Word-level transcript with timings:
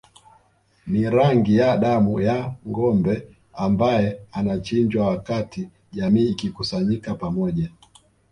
Ni 0.87 1.09
rangi 1.09 1.55
ya 1.57 1.77
damu 1.77 2.21
ya 2.21 2.55
ngombe 2.67 3.27
ambae 3.53 4.21
anachinjwa 4.31 5.07
wakati 5.07 5.69
jamii 5.91 6.29
ikikusanyika 6.29 7.15
pamoja 7.15 7.69